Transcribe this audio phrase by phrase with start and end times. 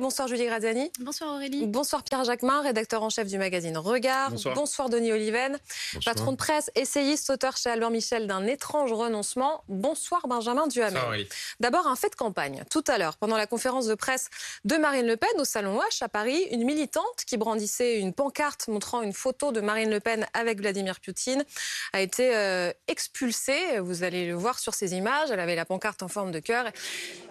[0.00, 0.90] Bonsoir Julie Graziani.
[0.98, 1.68] Bonsoir Aurélie.
[1.68, 4.32] Bonsoir Pierre Jacquemin, rédacteur en chef du magazine Regard.
[4.56, 5.56] Bonsoir, Denis Oliven,
[6.04, 9.62] patron de presse, essayiste, auteur chez Albert Michel d'un étrange renoncement.
[9.68, 11.28] Bonsoir Benjamin Duhamel.
[11.60, 12.64] D'abord un fait de campagne.
[12.70, 14.30] Tout à l'heure, pendant la conférence de presse
[14.64, 18.66] de Marine Le Pen au Salon H à Paris, une militante qui brandissait une pancarte
[18.66, 21.44] montrant une photo de Marine Le Pen avec Vladimir Poutine
[21.92, 23.78] a été euh, expulsée.
[23.78, 25.30] Vous allez le voir sur ces images.
[25.30, 26.66] Elle avait la pancarte en forme de cœur.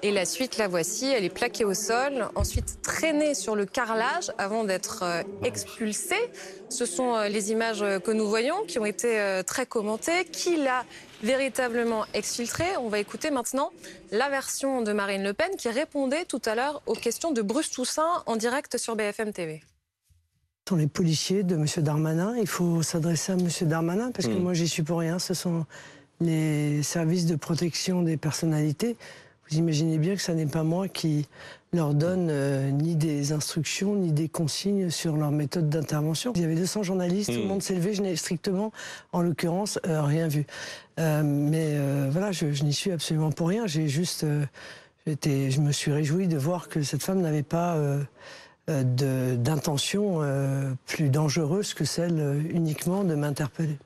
[0.02, 1.08] Et la suite, la voici.
[1.08, 2.30] Elle est plaquée au sol.
[2.36, 6.16] Ensuite, ensuite traîné sur le carrelage avant d'être euh, expulsé.
[6.70, 10.26] Ce sont euh, les images que nous voyons qui ont été euh, très commentées.
[10.32, 10.86] Qui l'a
[11.24, 13.72] véritablement exfiltré On va écouter maintenant
[14.12, 17.72] la version de Marine Le Pen qui répondait tout à l'heure aux questions de Bruce
[17.72, 19.64] Toussaint en direct sur BFM TV.
[20.66, 21.66] Ce sont les policiers de M.
[21.78, 22.36] Darmanin.
[22.38, 23.48] Il faut s'adresser à M.
[23.62, 24.44] Darmanin parce que hmm.
[24.44, 25.18] moi, j'y suis pour rien.
[25.18, 25.66] Ce sont
[26.22, 28.96] les services de protection des personnalités.
[29.50, 31.28] Vous imaginez bien que ce n'est pas moi qui
[31.74, 36.32] leur donne euh, ni des instructions, ni des consignes sur leur méthode d'intervention.
[36.36, 37.48] Il y avait 200 journalistes, tout le hmm.
[37.48, 38.72] monde s'est levé, je n'ai strictement,
[39.12, 40.46] en l'occurrence, euh, rien vu.
[41.00, 41.78] Euh, mais
[42.10, 43.68] voilà, je, n'y suis absolument pour rien.
[43.68, 44.26] J'ai juste,
[45.08, 47.78] je me suis réjoui de voir que cette femme n'avait pas
[48.68, 50.22] d'intention
[50.86, 53.78] plus dangereuse que celle uniquement de m'interpeller.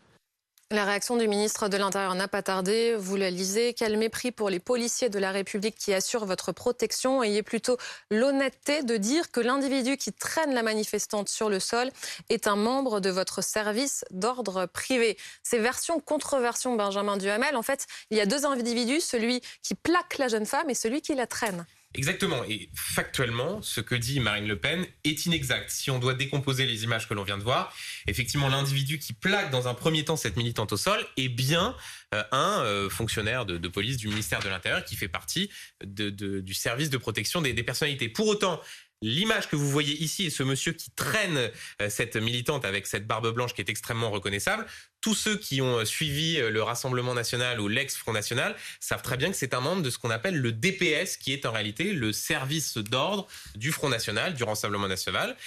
[0.69, 2.93] La réaction du ministre de l'Intérieur n'a pas tardé.
[2.97, 3.73] Vous la lisez.
[3.73, 7.23] Quel mépris pour les policiers de la République qui assurent votre protection.
[7.23, 7.77] Ayez plutôt
[8.11, 11.89] l'honnêteté de dire que l'individu qui traîne la manifestante sur le sol
[12.27, 15.17] est un membre de votre service d'ordre privé.
[15.41, 19.73] Ces versions contre versions Benjamin Duhamel, en fait, il y a deux individus, celui qui
[19.73, 21.65] plaque la jeune femme et celui qui la traîne.
[21.95, 22.43] Exactement.
[22.47, 25.69] Et factuellement, ce que dit Marine Le Pen est inexact.
[25.69, 27.73] Si on doit décomposer les images que l'on vient de voir,
[28.07, 31.75] effectivement, l'individu qui plaque dans un premier temps cette militante au sol est bien
[32.13, 35.49] euh, un euh, fonctionnaire de, police du ministère de l'Intérieur qui fait partie
[35.83, 38.09] du service de protection des, des personnalités.
[38.09, 38.61] Pour autant,
[39.03, 43.05] L'image que vous voyez ici est ce monsieur qui traîne euh, cette militante avec cette
[43.05, 44.65] barbe blanche qui est extrêmement reconnaissable.
[45.01, 49.15] Tous ceux qui ont euh, suivi euh, le Rassemblement national ou l'ex-Front national savent très
[49.15, 51.93] bien que c'est un membre de ce qu'on appelle le DPS, qui est en réalité
[51.93, 55.37] le service d'ordre du Front national, du Rassemblement national.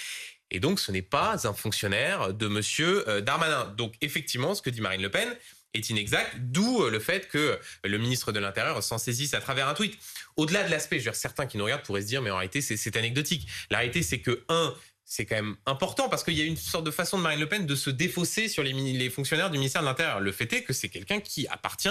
[0.52, 3.72] Et donc, ce n'est pas un fonctionnaire de monsieur Darmanin.
[3.76, 5.28] Donc, effectivement, ce que dit Marine Le Pen,
[5.74, 9.74] est inexact, d'où le fait que le ministre de l'Intérieur s'en saisisse à travers un
[9.74, 9.96] tweet
[10.36, 13.46] au-delà de l'aspect, certains qui nous regardent pourraient se dire, mais en réalité, c'est anecdotique.
[13.70, 16.84] La réalité, c'est que, un, c'est quand même important parce qu'il y a une sorte
[16.84, 19.82] de façon de Marine Le Pen de se défausser sur les, les fonctionnaires du ministère
[19.82, 20.20] de l'Intérieur.
[20.20, 21.88] Le fait est que c'est quelqu'un qui appartient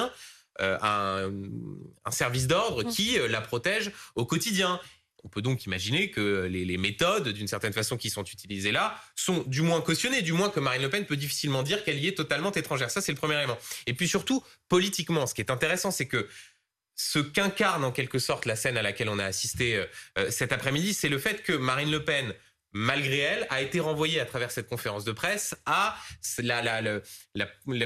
[0.61, 1.21] euh, à
[2.05, 2.89] un, service d'ordre mmh.
[2.89, 4.79] qui euh, la protège au quotidien.
[5.23, 9.43] On peut donc imaginer que les, méthodes, d'une certaine façon, qui sont utilisées là, sont
[9.47, 12.17] du moins cautionnées, du moins que Marine Le Pen peut difficilement dire qu'elle y est
[12.17, 12.89] totalement étrangère.
[12.89, 13.57] Ça, c'est le premier élément.
[13.85, 16.27] Et puis surtout, politiquement, ce qui est intéressant, c'est que
[16.95, 19.85] ce qu'incarne en quelque sorte la scène à laquelle on a assisté euh,
[20.17, 22.33] euh, cet après-midi, c'est le fait que Marine Le Pen,
[22.71, 25.95] malgré elle, a été renvoyée à travers cette conférence de presse à
[26.37, 26.91] la,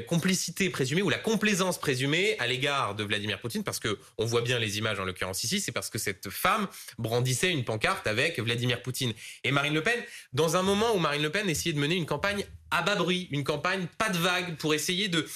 [0.08, 4.42] complicité présumée ou la complaisance présumée à l'égard de Vladimir Poutine, parce que on voit
[4.42, 6.68] bien les images en l'occurrence ici, c'est parce que cette femme
[6.98, 9.14] brandissait une pancarte avec Vladimir Poutine
[9.44, 10.00] et Marine Le Pen,
[10.34, 13.28] dans un moment où Marine Le Pen essayait de mener une campagne à bas bruit,
[13.32, 15.28] une campagne pas de vague, pour essayer de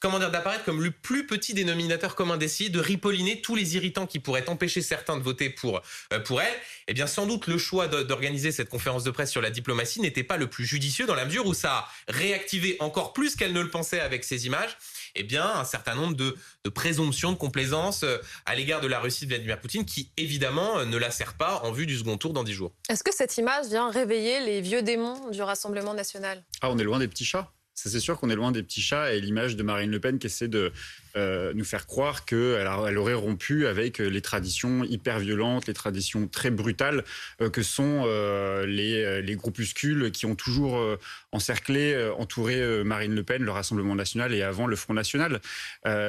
[0.00, 4.06] comment dire, d'apparaître comme le plus petit dénominateur commun, d'essayer de ripolliner tous les irritants
[4.06, 5.82] qui pourraient empêcher certains de voter pour,
[6.12, 6.54] euh, pour elle,
[6.86, 10.22] eh bien, sans doute, le choix d'organiser cette conférence de presse sur la diplomatie n'était
[10.22, 13.60] pas le plus judicieux dans la mesure où ça a réactivé encore plus qu'elle ne
[13.60, 14.76] le pensait avec ces images,
[15.14, 19.00] eh bien, un certain nombre de, de présomptions de complaisance euh, à l'égard de la
[19.00, 22.16] Russie de Vladimir Poutine qui, évidemment, euh, ne la sert pas en vue du second
[22.16, 22.72] tour dans dix jours.
[22.88, 26.44] Est-ce que cette image vient réveiller les vieux démons du Rassemblement national?
[26.62, 27.52] Ah, on est loin des petits chats
[27.86, 30.26] c'est sûr qu'on est loin des petits chats et l'image de Marine Le Pen qui
[30.26, 30.72] essaie de
[31.16, 36.28] euh, nous faire croire qu'elle elle aurait rompu avec les traditions hyper violentes, les traditions
[36.28, 37.04] très brutales
[37.40, 40.98] euh, que sont euh, les, les, groupuscules qui ont toujours
[41.32, 45.40] encerclé, entouré Marine Le Pen, le Rassemblement national et avant le Front national.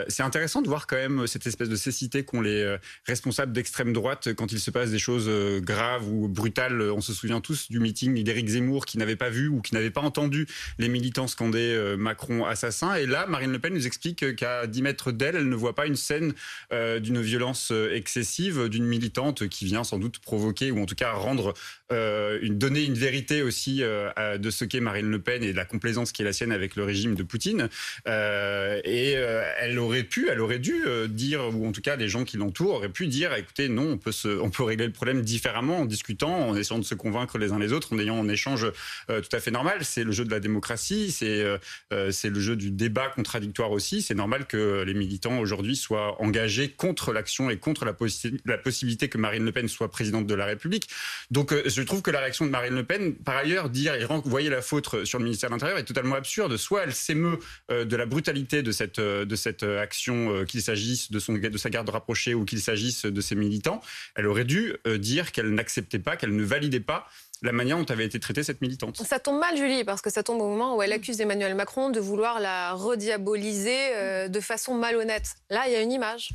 [0.08, 4.34] c'est intéressant de voir quand même cette espèce de cécité qu'ont les responsables d'extrême droite
[4.34, 5.30] quand il se passe des choses
[5.62, 6.82] graves ou brutales.
[6.82, 9.92] On se souvient tous du meeting d'Éric Zemmour qui n'avait pas vu ou qui n'avait
[9.92, 10.48] pas entendu
[10.80, 12.96] les militants scander Macron assassin.
[12.96, 15.86] Et là, Marine Le Pen nous explique qu'à 10 mètres d'elle, elle ne voit pas
[15.86, 16.34] une scène
[16.72, 20.96] euh, d'une violence euh, excessive, d'une militante qui vient sans doute provoquer ou en tout
[20.96, 21.54] cas rendre
[21.92, 25.66] euh, une, donner une vérité aussi de ce qu'est Marine Le Pen et de la
[25.66, 27.70] complaisance qui est la sienne avec le régime de Poutine.
[28.06, 29.12] et
[29.60, 32.76] elle aurait pu, elle aurait dû dire, ou en tout cas les gens qui l'entourent
[32.76, 35.86] auraient pu dire, écoutez, non, on peut, se, on peut régler le problème différemment en
[35.86, 38.68] discutant, en essayant de se convaincre les uns les autres, en ayant un échange
[39.08, 39.80] tout à fait normal.
[39.84, 41.44] C'est le jeu de la démocratie, c'est
[42.12, 44.02] c'est le jeu du débat contradictoire aussi.
[44.02, 49.18] C'est normal que les militants aujourd'hui soient engagés contre l'action et contre la, possibilité que
[49.18, 50.90] Marine Le Pen soit présidente de la République.
[51.32, 51.54] Donc
[51.86, 55.06] trouve que la réaction de Marine Le Pen, par ailleurs, dire et renvoyer la faute
[55.06, 56.58] sur le ministère de l'Intérieur est totalement absurde.
[56.58, 57.40] Soit elle s'émeut
[57.70, 62.34] de la brutalité de cette, de cette action, qu'il s'agisse de, de sa garde rapprochée
[62.34, 63.82] ou qu'il s'agisse de ses militants,
[64.16, 67.08] elle aurait dû dire qu'elle n'acceptait pas, qu'elle ne validait pas
[67.42, 68.98] la manière dont avait été traitée cette militante.
[68.98, 71.90] Ça tombe mal, Julie, parce que ça tombe au moment où elle accuse Emmanuel Macron
[71.90, 75.36] de vouloir la rediaboliser euh, de façon malhonnête.
[75.50, 76.32] Là, il y a une image.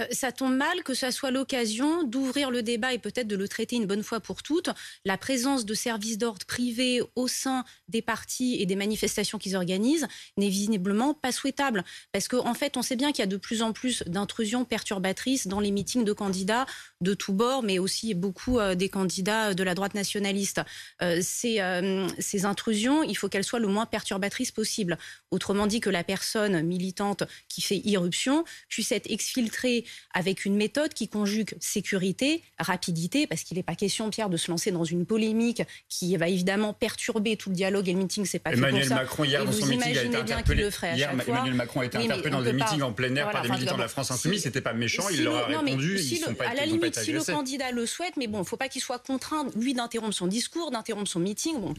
[0.00, 3.48] Euh, ça tombe mal que ça soit l'occasion d'ouvrir le débat et peut-être de le
[3.48, 4.70] traiter une bonne fois pour toutes.
[5.04, 10.08] La présence de services d'ordre privés au sein des partis et des manifestations qu'ils organisent
[10.36, 11.84] n'est visiblement pas souhaitable.
[12.12, 14.64] Parce qu'en en fait, on sait bien qu'il y a de plus en plus d'intrusions
[14.64, 16.66] perturbatrices dans les meetings de candidats
[17.00, 20.60] de tous bords, mais aussi beaucoup euh, des candidats de la droite nationaliste.
[21.02, 24.98] Euh, ces intrusions, il faut qu'elles soient le moins perturbatrices possible.
[25.30, 29.65] Autrement dit, que la personne militante qui fait irruption puisse être exfiltrée
[30.14, 34.50] avec une méthode qui conjugue sécurité, rapidité, parce qu'il n'est pas question, Pierre, de se
[34.50, 38.38] lancer dans une polémique qui va évidemment perturber tout le dialogue et le meeting, c'est
[38.38, 40.68] pas Emmanuel fait pour Macron, hier, dans son meeting, a été interpellé.
[40.94, 43.76] Hier, Emmanuel Macron a été interpellé dans des meetings en plein air par des militants
[43.76, 44.42] de la France Insoumise.
[44.42, 45.98] C'était pas méchant, il leur a répondu.
[45.98, 48.42] Si ils sont pas, à la limite, si le candidat le souhaite, mais bon, il
[48.42, 51.60] ne faut pas qu'il soit contraint, lui, d'interrompre son discours, d'interrompre son meeting.
[51.60, 51.74] Bon,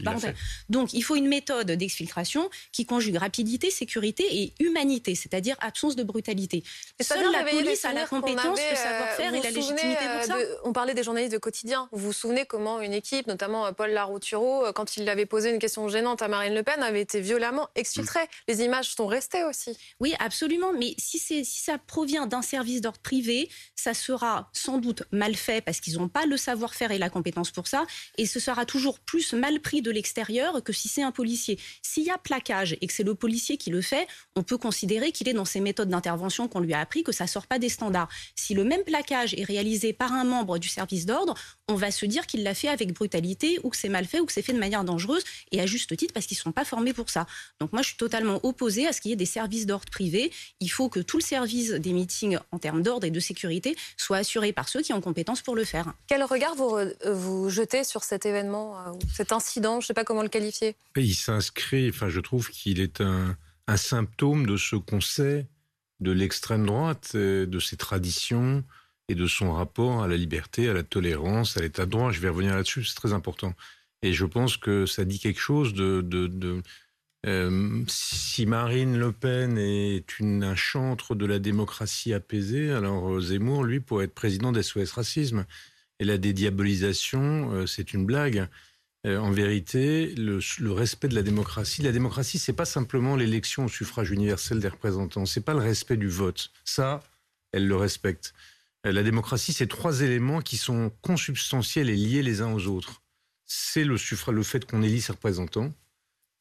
[0.68, 6.02] Donc, il faut une méthode d'exfiltration qui conjugue rapidité, sécurité et humanité, c'est-à-dire absence de
[6.02, 6.62] brutalité.
[7.00, 10.36] Seule la police a la compétence, le savoir-faire et la légitimité pour ça.
[10.36, 11.88] Euh, on parlait des journalistes de quotidien.
[11.92, 15.50] Vous vous souvenez comment une équipe, notamment euh, Paul Laroutureau, euh, quand il avait posé
[15.50, 18.24] une question gênante à Marine Le Pen, avait été violemment exfiltrée.
[18.24, 18.28] Mm.
[18.48, 19.76] Les images sont restées aussi.
[20.00, 20.72] Oui, absolument.
[20.72, 25.60] Mais si, si ça provient d'un service d'ordre privé, ça sera sans doute mal fait
[25.60, 27.86] parce qu'ils n'ont pas le savoir-faire et la compétence pour ça.
[28.16, 31.58] Et ce sera toujours plus mal pris de l'extérieur que si c'est un policier.
[31.82, 35.12] S'il y a plaquage et que c'est le policier qui le fait, on peut considérer
[35.12, 37.67] qu'il est dans ses méthodes d'intervention qu'on lui a appris, que ça sort pas des
[37.68, 38.08] standards.
[38.34, 41.34] Si le même plaquage est réalisé par un membre du service d'ordre,
[41.68, 44.26] on va se dire qu'il l'a fait avec brutalité ou que c'est mal fait ou
[44.26, 45.22] que c'est fait de manière dangereuse
[45.52, 47.26] et à juste titre parce qu'ils ne sont pas formés pour ça.
[47.60, 50.32] Donc moi, je suis totalement opposée à ce qu'il y ait des services d'ordre privés.
[50.60, 54.18] Il faut que tout le service des meetings en termes d'ordre et de sécurité soit
[54.18, 55.92] assuré par ceux qui ont compétence pour le faire.
[56.06, 56.76] Quel regard vous,
[57.12, 59.80] vous jetez sur cet événement, euh, cet incident?
[59.80, 60.76] Je ne sais pas comment le qualifier.
[60.96, 63.36] Il s'inscrit, enfin je trouve qu'il est un
[63.68, 65.46] un symptôme de ce qu'on sait
[66.00, 68.64] de l'extrême droite, de ses traditions
[69.08, 72.12] et de son rapport à la liberté, à la tolérance, à l'état de droit.
[72.12, 73.54] Je vais revenir là-dessus, c'est très important.
[74.02, 76.62] Et je pense que ça dit quelque chose de...
[77.26, 83.20] euh, si Marine Le Pen est une, un chantre de la démocratie apaisée, alors euh,
[83.20, 85.46] Zemmour, lui, pourrait être président d'SOS Racisme.
[85.98, 88.48] Et la dédiabolisation, euh, c'est une blague.
[89.06, 90.40] Euh, en vérité, le,
[90.72, 91.82] respect de la démocratie.
[91.82, 95.24] La démocratie, c'est pas simplement l'élection au suffrage universel des représentants.
[95.24, 96.50] C'est pas le respect du vote.
[96.64, 97.00] Ça,
[97.52, 98.34] elle le respecte.
[98.86, 103.02] Euh, la démocratie, c'est trois éléments qui sont consubstantiels et liés les uns aux autres.
[103.44, 103.96] C'est le,
[104.32, 105.72] le fait qu'on élit ses représentants,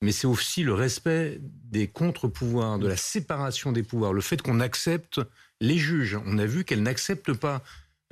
[0.01, 4.59] mais c'est aussi le respect des contre-pouvoirs, de la séparation des pouvoirs, le fait qu'on
[4.59, 5.21] accepte
[5.62, 6.19] les juges.
[6.25, 7.63] On a vu qu'elle n'accepte pas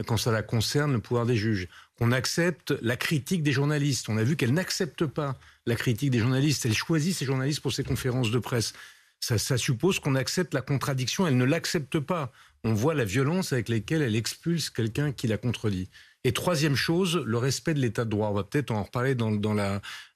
[0.06, 1.68] quand ça la concerne, le pouvoir des juges.
[1.98, 4.10] Qu'on accepte la critique des journalistes.
[4.10, 6.66] On a vu qu'elle n'accepte pas la critique des journalistes.
[6.66, 8.74] Elle choisit ses journalistes pour ses conférences de presse.
[9.22, 11.26] Ça, suppose qu'on accepte la contradiction.
[11.26, 12.32] Elle ne l'accepte pas.
[12.64, 15.90] On voit la violence avec laquelle elle expulse quelqu'un qui la contredit.
[16.24, 18.30] Et troisième chose, le respect de l'état de droit.
[18.30, 19.16] On va peut-être en reparler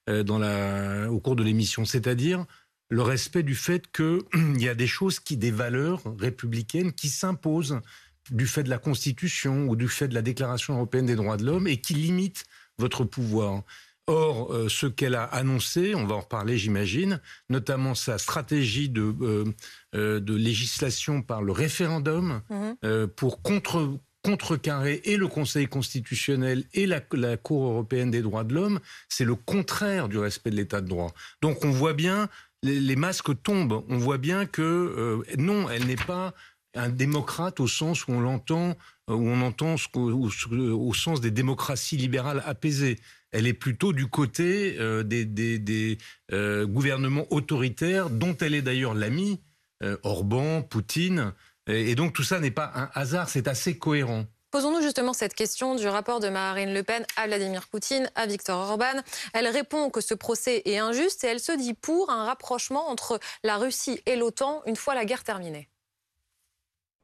[0.08, 1.84] euh, au cours de l'émission.
[1.84, 2.44] C'est-à-dire
[2.88, 4.20] le respect du fait qu'il
[4.58, 7.80] y a des choses qui, des valeurs républicaines qui s'imposent
[8.30, 11.44] du fait de la Constitution ou du fait de la Déclaration européenne des droits de
[11.44, 12.44] l'homme et qui limite
[12.78, 13.62] votre pouvoir.
[14.06, 19.14] Or, euh, ce qu'elle a annoncé, on va en reparler j'imagine, notamment sa stratégie de,
[19.20, 19.44] euh,
[19.94, 23.06] euh, de législation par le référendum mhm.
[23.08, 27.00] pour contre, contrecarrer et le Conseil constitutionnel et la,
[27.36, 31.14] Cour européenne des droits de l'homme, c'est le contraire du respect de l'état de droit.
[31.40, 32.28] Donc on voit bien,
[32.64, 36.34] les, les masques tombent, on voit bien que non, elle n'est pas
[36.74, 38.76] un démocrate au sens où on l'entend,
[39.08, 42.98] euh, où on entend au, sens des démocraties libérales apaisées.
[43.32, 45.98] Elle est plutôt du côté euh, des,
[46.32, 49.40] euh, gouvernements autoritaires, dont elle est d'ailleurs l'ami,
[50.02, 51.32] Orban, Poutine.
[51.66, 54.26] Et, donc tout ça n'est pas un hasard, c'est assez cohérent.
[54.50, 58.58] Posons-nous justement cette question du rapport de Marine Le Pen à Vladimir Poutine, à Viktor
[58.58, 59.00] Orban.
[59.32, 63.20] Elle répond que ce procès est injuste et elle se dit pour un rapprochement entre
[63.42, 65.70] la Russie et l'OTAN une fois la guerre terminée.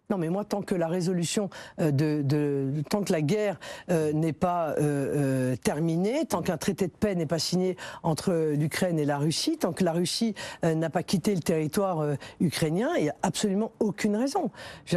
[0.08, 3.58] Non, mais moi, tant que la résolution euh, de, tant que la guerre
[3.90, 9.00] euh, n'est pas euh, terminée, tant qu'un traité de paix n'est pas signé entre l'Ukraine
[9.00, 12.04] et la Russie, tant que la Russie n'a pas quitté le territoire
[12.40, 14.50] ukrainien, il n'y a absolument aucune raison.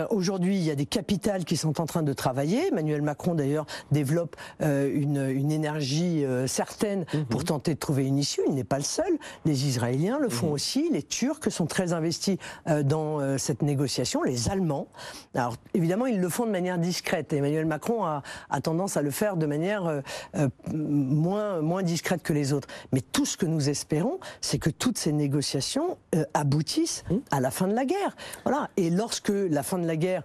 [0.10, 2.68] Aujourd'hui, il y a des capitales qui sont en train de travailler.
[2.68, 7.26] Emmanuel Macron, d'ailleurs, développe une, une, énergie certaine mhm.
[7.26, 8.42] pour tenter de trouver une issue.
[8.48, 9.18] Il n'est pas le seul.
[9.46, 10.54] Les Israéliens le font mhm.
[10.54, 10.90] aussi.
[10.92, 12.38] Les Turcs sont très investis
[12.84, 14.24] dans cette négociation.
[14.24, 14.88] Les Allemands.
[15.36, 17.34] Alors évidemment, ils le font de manière discrète.
[17.34, 18.22] Emmanuel Macron a,
[18.62, 20.02] tendance à le faire de manière euh,
[20.36, 22.68] euh, moins, moins discrète que les autres.
[22.92, 27.16] Mais tout ce que nous espérons, c'est que toutes ces négociations euh, aboutissent mmh.
[27.32, 28.16] à la fin de la guerre.
[28.44, 28.70] Voilà.
[28.78, 30.24] Et lorsque la fin de la guerre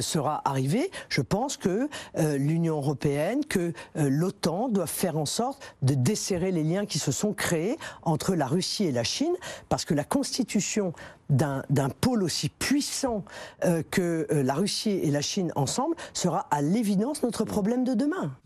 [0.00, 6.52] sera arrivée, je pense que l'Union européenne, que l'OTAN doivent faire en sorte de desserrer
[6.52, 9.34] les liens qui se sont créés entre la Russie et la Chine,
[9.68, 10.92] parce que la constitution
[11.30, 13.24] d'un pôle aussi puissant
[13.64, 17.94] euh, que euh, la Russie et la Chine ensemble sera à l'évidence notre problème de
[17.94, 18.36] demain.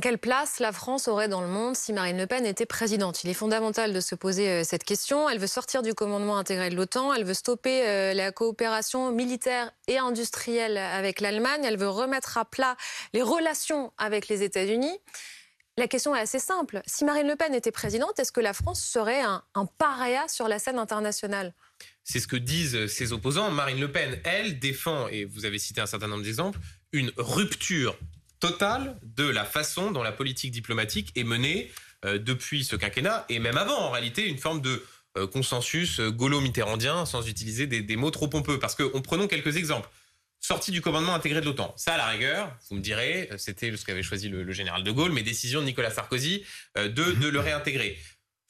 [0.00, 3.24] quelle place la France aurait dans le monde si Marine Le Pen était présidente?
[3.24, 5.28] Il est fondamental de se poser euh, cette question.
[5.28, 9.98] Elle veut sortir du commandement intégré de l'OTAN, elle veut stopper la coopération militaire et
[9.98, 12.76] industrielle avec l'Allemagne, elle veut remettre à plat
[13.12, 15.00] les relations avec les États-Unis.
[15.76, 16.82] La question est assez simple.
[16.86, 20.46] Si Marine Le Pen était présidente, est-ce que la France serait un, un paria sur
[20.46, 21.54] la scène internationale?
[22.10, 23.52] C'est ce que disent ses opposants.
[23.52, 26.58] Marine Le Pen, elle, défend, et vous avez cité un certain nombre d'exemples,
[26.92, 27.96] une rupture
[28.40, 31.70] totale de la façon dont la politique diplomatique est menée
[32.04, 34.84] euh, depuis ce quinquennat, et même avant, en réalité, une forme de
[35.18, 38.58] euh, consensus euh, gaulo-mitterrandien, sans utiliser des, mots trop pompeux.
[38.58, 39.88] Parce que, prenons quelques exemples.
[40.42, 41.74] Sortie du commandement intégré de l'OTAN.
[41.76, 45.12] Ça, à la rigueur, vous me direz, c'était ce qu'avait choisi le, général de Gaulle,
[45.12, 46.44] mais décision de Nicolas Sarkozy
[46.76, 47.98] de le réintégrer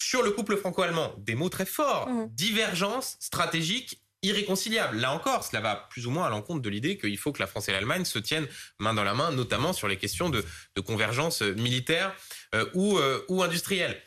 [0.02, 2.28] sur le couple franco-allemand, des mots très forts, mmh.
[2.32, 4.98] divergence stratégique irréconciliable.
[4.98, 7.46] Là encore, cela va plus ou moins à l'encontre de l'idée qu'il faut que la
[7.46, 8.46] France et l'Allemagne se tiennent
[8.78, 10.44] main dans la main, notamment sur les questions de,
[10.84, 12.14] convergence militaire
[12.54, 14.00] euh, ou, euh, ou industrielle.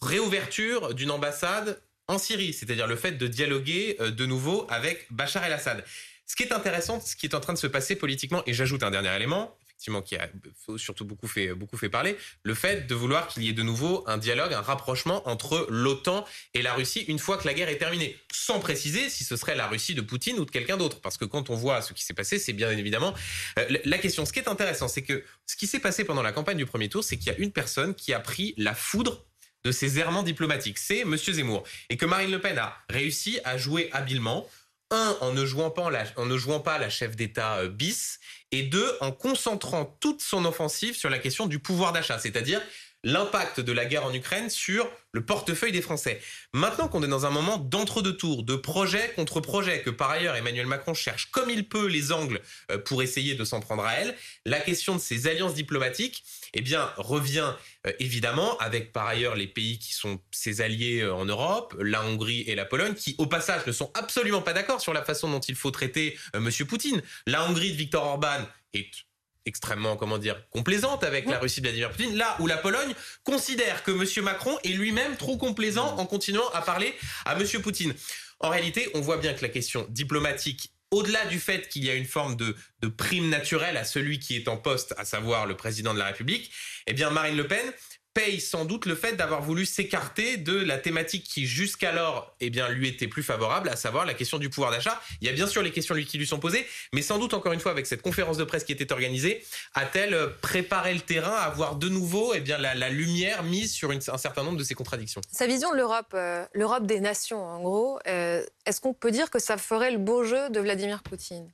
[0.00, 5.44] Réouverture d'une ambassade en Syrie, c'est-à-dire le fait de dialoguer euh, de nouveau avec Bachar
[5.44, 5.84] el-Assad.
[6.26, 8.82] Ce qui est intéressant, ce qui est en train de se passer politiquement, et j'ajoute
[8.82, 10.28] un dernier élément, qui a
[10.76, 14.04] surtout beaucoup fait, beaucoup fait parler, le fait de vouloir qu'il y ait de nouveau
[14.06, 17.78] un dialogue, un rapprochement entre l'OTAN et la Russie une fois que la guerre est
[17.78, 21.16] terminée, sans préciser si ce serait la Russie de Poutine ou de quelqu'un d'autre, parce
[21.16, 23.14] que quand on voit ce qui s'est passé, c'est bien évidemment
[23.58, 24.24] euh, la question.
[24.26, 26.88] Ce qui est intéressant, c'est que ce qui s'est passé pendant la campagne du premier
[26.88, 29.24] tour, c'est qu'il y a une personne qui a pris la foudre
[29.64, 31.16] de ces errements diplomatiques, c'est M.
[31.16, 34.48] Zemmour, et que Marine Le Pen a réussi à jouer habilement.
[34.90, 38.20] Un, en ne jouant pas la, en ne jouant pas la chef d'État euh, bis,
[38.52, 42.62] et deux, en concentrant toute son offensive sur la question du pouvoir d'achat, c'est-à-dire
[43.04, 46.20] l'impact de la guerre en Ukraine sur le portefeuille des Français.
[46.52, 50.36] Maintenant qu'on est dans un moment d'entre-deux tours, de projet contre projet, que par ailleurs
[50.36, 52.40] Emmanuel Macron cherche comme il peut les angles
[52.70, 54.14] euh, pour essayer de s'en prendre à elle,
[54.44, 56.24] la question de ces alliances diplomatiques,
[56.54, 57.54] eh bien, revient
[57.86, 62.04] euh, évidemment avec par ailleurs les pays qui sont ses alliés euh, en Europe, la
[62.04, 65.30] Hongrie et la Pologne, qui au passage ne sont absolument pas d'accord sur la façon
[65.30, 67.02] dont il faut traiter Monsieur Poutine.
[67.26, 69.07] La Hongrie de Viktor Orban est
[69.48, 73.82] extrêmement, comment dire, complaisante avec la Russie de Vladimir Poutine, là où la Pologne considère
[73.82, 74.24] que M.
[74.24, 77.44] Macron est lui-même trop complaisant en continuant à parler à M.
[77.62, 77.94] Poutine.
[78.40, 81.94] En réalité, on voit bien que la question diplomatique au-delà du fait qu'il y a
[81.94, 85.54] une forme de, de, prime naturelle à celui qui est en poste, à savoir le
[85.54, 86.50] président de la République,
[86.86, 87.72] eh bien Marine Le Pen
[88.18, 92.68] paye sans doute le fait d'avoir voulu s'écarter de la thématique qui jusqu'alors eh bien
[92.68, 95.00] lui était plus favorable, à savoir la question du pouvoir d'achat.
[95.20, 97.52] Il y a bien sûr les questions qui lui sont posées, mais sans doute encore
[97.52, 99.44] une fois avec cette conférence de presse qui était organisée,
[99.74, 104.18] a-t-elle préparé le terrain à avoir de nouveau eh bien la, lumière mise sur un
[104.18, 105.20] certain nombre de ces contradictions?
[105.30, 109.30] Sa vision de l'Europe, euh, l'Europe des nations en gros, euh, est-ce qu'on peut dire
[109.30, 111.52] que ça ferait le beau jeu de Vladimir Poutine?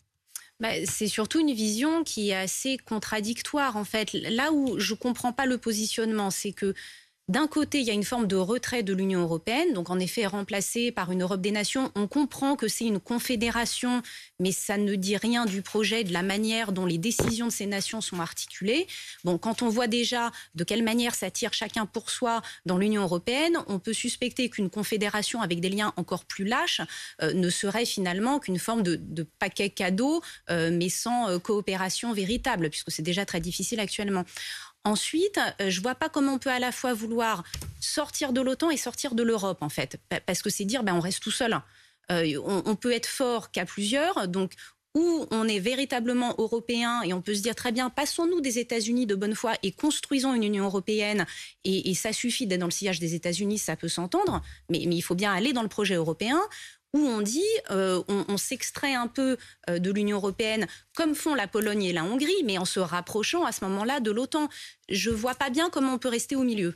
[0.61, 4.13] Bah, c'est surtout une vision qui est assez contradictoire en fait.
[4.13, 6.75] Là où je comprends pas le positionnement, c'est que
[7.29, 10.27] d'un côté, il y a une forme de retrait de l'Union européenne, donc en effet
[10.27, 11.91] remplacée par une Europe des nations.
[11.95, 14.03] On comprend que c'est une confédération,
[14.39, 17.65] mais ça ne dit rien du projet, de la manière dont les décisions de ces
[17.65, 18.87] nations sont articulées.
[19.25, 23.03] Bon, quand on voit déjà de quelle manière ça tire chacun pour soi dans l'Union
[23.03, 26.83] européenne, on peut suspecter qu'une confédération avec des liens encore plus lâches
[27.23, 32.69] euh, ne serait finalement qu'une forme de, paquet cadeau, euh, mais sans euh, coopération véritable,
[32.69, 34.25] puisque c'est déjà très difficile actuellement.
[34.85, 37.43] Ensuite, euh, je vois pas comment on peut à la fois vouloir
[37.81, 39.99] sortir de l'OTAN et sortir de l'Europe, en fait.
[40.27, 41.59] Parce que c'est dire, ben, on reste tout seul.
[42.11, 44.29] Euh, on, peut être fort qu'à plusieurs.
[44.29, 44.53] Donc,
[44.95, 49.07] où on est véritablement européen et on peut se dire très bien, passons-nous des États-Unis
[49.07, 51.27] de bonne foi et construisons une Union européenne.
[51.65, 54.43] Et, ça suffit d'être dans le sillage des États-Unis, ça peut s'entendre.
[54.69, 56.39] Mais, mais il faut bien aller dans le projet européen
[56.95, 59.37] où on dit, on, s'extrait un peu
[59.69, 63.53] de l'Union européenne, comme font la Pologne et la Hongrie, mais en se rapprochant à
[63.53, 64.49] ce moment-là de l'OTAN.
[64.89, 66.75] Je vois pas bien comment on peut rester au milieu.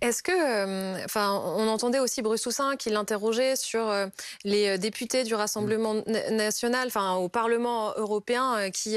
[0.00, 4.06] Est-ce que, euh, enfin, on entendait aussi Bruce Toussaint qui l'interrogeait sur euh,
[4.44, 5.94] les euh, députés du Rassemblement
[6.30, 8.96] national, enfin, au Parlement européen, qui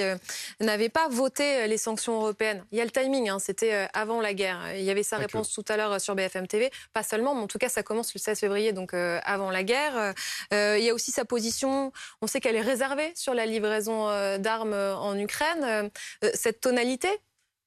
[0.59, 2.63] n'avaient pas voté les sanctions européennes.
[2.71, 4.75] Il y a le timing, hein, c'était avant la guerre.
[4.75, 7.47] Il y avait sa réponse tout à l'heure sur BFM TV, pas seulement, mais en
[7.47, 10.13] tout cas, ça commence le 16 février, donc avant la guerre.
[10.51, 11.91] il y a aussi sa position.
[12.21, 14.07] On sait qu'elle est réservée sur la livraison
[14.39, 15.89] d'armes en Ukraine.
[16.33, 17.09] cette tonalité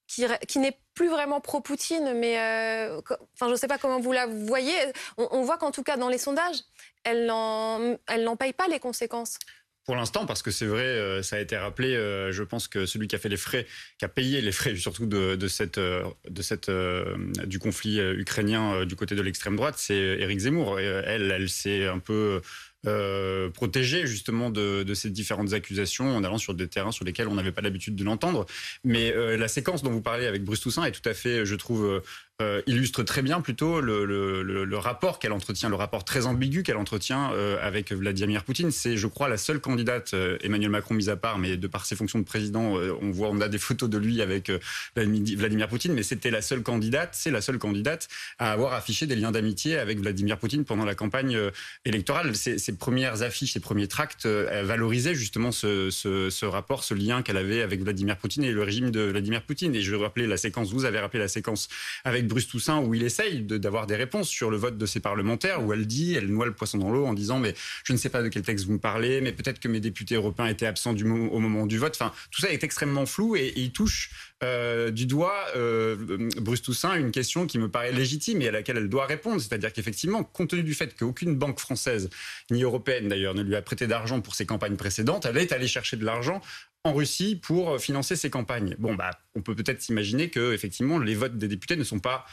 [0.09, 3.01] qui, n'est plus vraiment pro-Poutine, mais euh,
[3.35, 4.75] enfin, je ne sais pas comment vous la voyez.
[5.19, 6.57] On, voit qu'en tout cas, dans les sondages,
[7.05, 9.39] elle n'en paye pas les conséquences
[9.85, 12.85] pour l'instant, parce que c'est vrai, euh, ça a été rappelé, euh, je pense que
[12.85, 13.67] celui qui a fait les frais,
[13.99, 15.81] qui a payé les frais surtout de, cette,
[17.47, 20.79] du conflit ukrainien du côté de l'extrême droite, c'est Éric Zemmour.
[20.79, 22.43] elle, elle s'est un peu
[22.87, 27.35] euh, protégé justement de, ces différentes accusations en allant sur des terrains sur lesquels on
[27.35, 28.47] n'avait pas l'habitude de l'entendre.
[28.85, 31.55] Mais euh, la séquence dont vous parlez avec Bruce Toussaint est tout à fait, je
[31.57, 32.03] trouve,
[32.41, 36.63] euh, illustre très bien plutôt le, le, le, rapport qu'elle entretient, le rapport très ambigu
[36.63, 38.71] qu'elle entretient euh, avec Vladimir Poutine.
[38.71, 41.85] C'est, je crois, la seule candidate, euh, Emmanuel Macron mis à part, mais de par
[41.85, 44.53] ses fonctions de président, on voit, on a des photos de lui avec
[44.95, 48.07] Vladimir Poutine, mais c'était la seule candidate, c'est la seule candidate
[48.39, 51.37] à avoir affiché des liens d'amitié avec Vladimir Poutine pendant la campagne
[51.85, 52.37] électorale.
[52.37, 57.23] Ses, ses, premières affiches, ses premiers tracts valorisaient justement ce, ce, ce rapport, ce lien
[57.23, 59.75] qu'elle avait avec Vladimir Poutine et le régime de Vladimir Poutine.
[59.75, 61.69] Et je vais rappeler la séquence, vous avez rappelé la séquence
[62.05, 65.65] avec Bruce Toussaint où il essaye d'avoir des réponses sur le vote de ses parlementaires,
[65.65, 67.55] où elle dit, elle noie le poisson dans l'eau en disant mais
[67.85, 70.15] je ne sais pas de quel texte vous me parlez, mais peut-être que mes députés
[70.15, 71.97] européens étaient absents au moment du vote.
[72.01, 74.11] Enfin, tout ça est extrêmement flou et, il touche
[74.45, 78.77] euh, du doigt euh, Bruce Toussaint une question qui me paraît légitime et à laquelle
[78.77, 82.09] elle doit répondre, c'est-à-dire qu'effectivement, compte tenu du fait qu'aucune banque française
[82.51, 85.67] ni européenne d'ailleurs ne lui a prêté d'argent pour ses campagnes précédentes, elle est allée
[85.67, 86.41] chercher de l'argent
[86.85, 88.77] en Russie pour financer ses campagnes.
[88.79, 92.25] Bon, bah, on peut peut-être s'imaginer que effectivement les votes des députés ne sont pas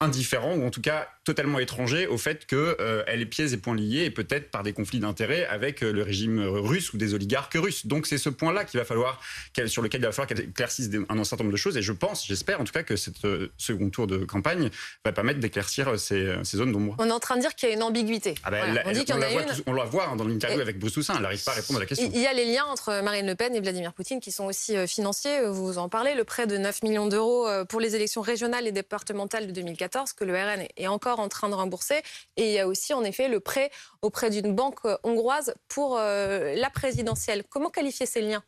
[0.00, 3.74] indifférent ou en tout cas totalement étranger au fait qu'elle euh, est pieds et poings
[3.74, 7.54] liés et peut-être par des conflits d'intérêts avec euh, le régime russe ou des oligarques
[7.54, 7.86] russes.
[7.86, 9.20] Donc c'est ce point-là qu'il va falloir
[9.66, 12.26] sur lequel il va falloir qu'elle éclaircisse un, certain nombre de choses et je pense,
[12.26, 14.68] j'espère en tout cas que ce euh, second tour de campagne
[15.04, 16.94] va permettre d'éclaircir ces, zones d'ombre.
[16.98, 18.34] On est en train de dire qu'il y a une ambiguïté.
[18.44, 19.48] Ah ben, on, dit qu'il y en a une.
[19.66, 21.80] on la voit hein, dans l'interview avec Bruce Toussaint, elle n'arrive pas à répondre à
[21.80, 22.10] la question.
[22.14, 24.76] Il y a les liens entre Marine Le Pen et Vladimir Poutine qui sont aussi
[24.86, 28.72] financiers, vous en parlez, le prêt de 9 millions d'euros pour les élections régionales et
[28.72, 32.02] départementales de 2014 que le RN est encore en train de rembourser.
[32.36, 33.70] Et il y a aussi en effet le prêt
[34.02, 37.44] auprès d'une banque hongroise pour euh, la présidentielle.
[37.48, 38.42] Comment qualifier ces liens?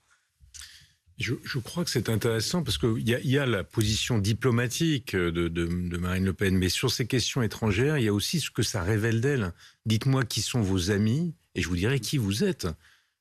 [1.19, 5.97] Je, crois que c'est intéressant parce qu'il y, y, a la position diplomatique de, de,
[5.97, 8.85] Marine Le Pen, mais sur ces questions étrangères, il y a aussi ce que ça
[8.85, 9.53] révèle d'elle.
[9.85, 12.69] Dites-moi qui sont vos amis et je vous dirai qui vous êtes.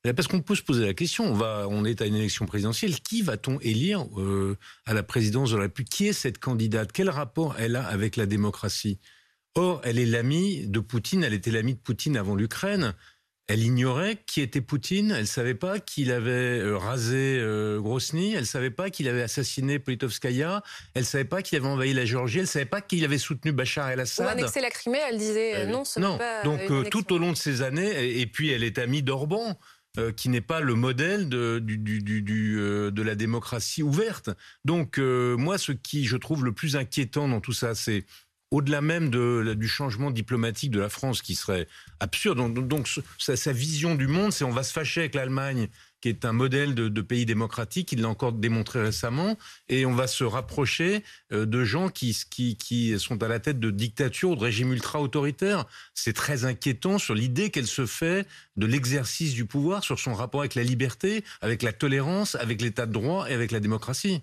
[0.04, 3.00] Parce qu'on peut se poser la question, on, va, on est à une élection présidentielle,
[3.02, 4.56] qui va-t-on élire euh,
[4.86, 5.90] à la présidence de la République?
[5.90, 6.92] Qui est cette candidate?
[6.94, 9.00] Quel rapport elle a avec la démocratie?
[9.56, 12.94] Or, elle est l'amie de Poutine, elle était l'amie de Poutine avant l'Ukraine.
[13.50, 18.46] Elle ignorait qui était Poutine, elle savait pas qu'il avait euh, rasé euh, Grosny, elle
[18.46, 22.48] savait pas qu'il avait assassiné Politovskaya, elle savait pas qu'il avait envahi la Géorgie, elle
[22.48, 24.26] savait pas qu'il avait soutenu Bachar el-Assad.
[24.26, 26.18] Ou annexé la Crimée, elle disait non, ce non.
[26.18, 29.58] Pas Donc tout au long de ces années, et, puis elle est amie d'Orban.
[30.16, 34.30] Qui n'est pas le modèle de, de la démocratie ouverte.
[34.66, 38.06] Donc moi, ce qui je trouve le plus inquiétant dans tout ça, c'est
[38.52, 41.68] au-delà même du changement diplomatique de la France qui serait
[42.00, 42.38] absurde.
[42.38, 45.68] Donc, donc sa, vision du monde, c'est on va se fâcher avec l'Allemagne,
[46.02, 49.38] qui est un modèle de, pays démocratique, il l'a encore démontré récemment,
[49.70, 52.14] et on va se rapprocher euh, de gens qui,
[52.98, 55.66] sont à la tête de dictatures ou de régimes ultra-autoritaires.
[55.94, 60.42] C'est très inquiétant sur l'idée qu'elle se fait de l'exercice du pouvoir, sur son rapport
[60.42, 64.22] avec la liberté, avec la tolérance, avec l'état de droit et avec la démocratie.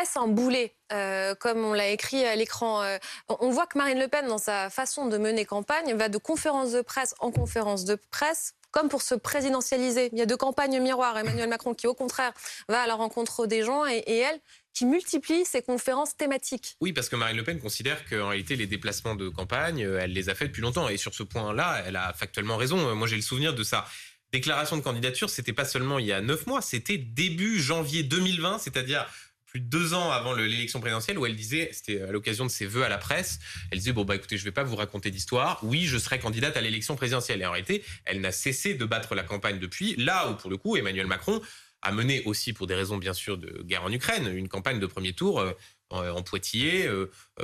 [0.00, 3.98] Est-ce un boulet, euh, comme on l'a écrit à l'écran euh, On voit que Marine
[3.98, 7.84] Le Pen, dans sa façon de mener campagne, va de conférence de presse en conférence
[7.84, 10.10] de presse comme pour se présidentialiser.
[10.12, 11.16] Il y a deux campagnes miroirs.
[11.18, 12.32] Emmanuel Macron qui, au contraire,
[12.68, 14.40] va à la rencontre des gens et, elle
[14.72, 16.76] qui multiplie ses conférences thématiques.
[16.82, 20.12] Oui, parce que Marine Le Pen considère qu'en réalité, les déplacements de campagne, euh, elle
[20.12, 20.88] les a faits depuis longtemps.
[20.90, 22.94] Et sur ce point-là, elle a factuellement raison.
[22.94, 23.86] Moi, j'ai le souvenir de sa
[24.32, 28.58] déclaration de candidature, c'était pas seulement il y a neuf mois, c'était début janvier 2020,
[28.58, 29.06] c'est-à-dire
[29.58, 32.88] deux ans avant l'élection présidentielle où elle disait, c'était à l'occasion de ses vœux à
[32.88, 33.38] la presse,
[33.70, 36.56] elle disait bon bah écoutez je vais pas vous raconter d'histoire, oui je serai candidate
[36.56, 40.30] à l'élection présidentielle et en réalité elle n'a cessé de battre la campagne depuis là
[40.30, 41.40] où pour le coup Emmanuel Macron
[41.82, 44.86] a mené aussi pour des raisons bien sûr de guerre en Ukraine une campagne de
[44.86, 45.52] premier tour euh,
[45.90, 46.90] en, Poitiers,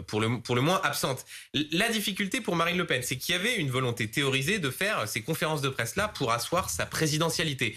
[0.09, 1.25] pour, le, pour le moins absente.
[1.70, 5.07] La difficulté pour Marine Le Pen, c'est qu'il y avait une volonté théorisée de faire
[5.07, 7.77] ces conférences de presse-là pour asseoir sa présidentialité.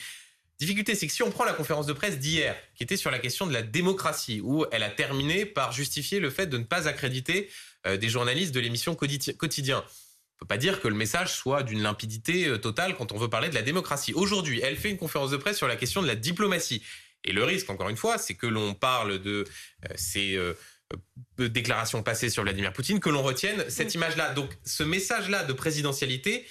[0.60, 3.20] Difficulté, c'est que si on prend la conférence de presse d'hier, qui était sur la
[3.20, 6.88] question de la démocratie, où elle a terminé par justifier le fait de ne pas
[6.88, 7.50] accréditer
[7.86, 9.84] des journalistes de l'émission Quotidien.
[10.36, 13.30] On peut pas dire que le message soit d'une limpidité euh, totale quand on veut
[13.30, 14.14] parler de la démocratie.
[14.14, 16.84] Aujourd'hui, elle fait une conférence de presse sur la question de la diplomatie.
[17.24, 19.46] Et le risque, encore une fois, c'est que l'on parle de
[19.86, 20.54] euh, ces euh,
[21.38, 24.34] déclarations passées sur Vladimir Poutine, que l'on retienne cette image-là.
[24.34, 26.46] Donc, ce message-là de présidentialité,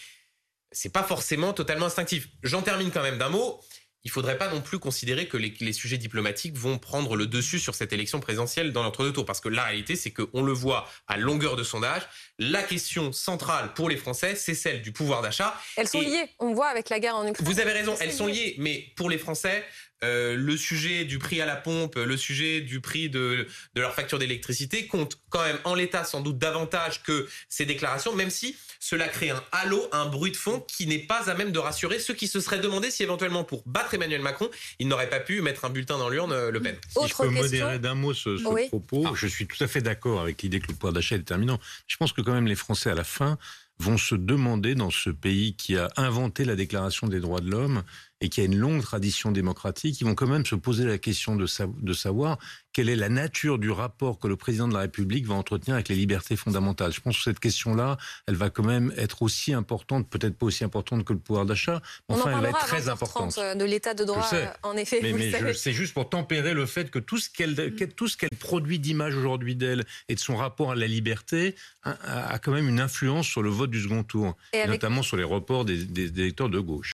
[0.72, 2.28] c'est pas forcément totalement instinctif.
[2.42, 3.60] J'en termine quand même d'un mot
[4.04, 7.74] il faudrait pas non plus considérer que les, sujets diplomatiques vont prendre le dessus sur
[7.74, 9.24] cette élection présidentielle dans l'entre-deux tours.
[9.24, 12.02] Parce que la réalité, c'est qu'on le voit à longueur de sondage.
[12.38, 15.58] La question centrale pour les Français, c'est celle du pouvoir d'achat.
[15.76, 16.28] Elles sont liées.
[16.38, 17.46] On voit avec la guerre en Ukraine.
[17.46, 18.56] Vous avez raison, elles sont liées.
[18.58, 19.64] Mais pour les Français,
[20.02, 23.94] euh, le sujet du prix à la pompe, le sujet du prix de, de leur
[23.94, 28.56] facture d'électricité compte quand même en l'état sans doute davantage que ces déclarations, même si
[28.80, 31.98] cela crée un halo, un bruit de fond qui n'est pas à même de rassurer
[31.98, 35.40] ceux qui se seraient demandé si éventuellement pour battre Emmanuel Macron, il n'aurait pas pu
[35.40, 36.76] mettre un bulletin dans l'urne euh, Le Pen.
[36.88, 40.42] Si je peux modérer d'un mot ce, propos, je suis tout à fait d'accord avec
[40.42, 41.58] l'idée que le pouvoir d'achat est déterminant.
[41.86, 43.38] Je pense que quand même les Français à la fin
[43.78, 47.82] vont se demander dans ce pays qui a inventé la Déclaration des droits de l'homme
[48.24, 51.36] et qui a une longue tradition démocratique, ils vont quand même se poser la question
[51.36, 51.46] de,
[51.82, 52.38] de, savoir
[52.72, 55.90] quelle est la nature du rapport que le président de la République va entretenir avec
[55.90, 56.90] les libertés fondamentales.
[56.90, 60.64] Je pense que cette question-là, elle va quand même être aussi importante, peut-être pas aussi
[60.64, 63.36] importante que le pouvoir d'achat, mais enfin, elle va être très importante.
[63.36, 65.00] Euh, de l'état de droit, euh, en effet.
[65.02, 68.78] Mais, c'est juste pour tempérer le fait que tout ce qu'elle tout ce qu'elle produit
[68.78, 73.26] d'image aujourd'hui d'elle et de son rapport à la liberté a, quand même une influence
[73.26, 74.34] sur le vote du second tour,
[74.66, 75.82] notamment sur les reports des
[76.18, 76.82] électeurs de gauche.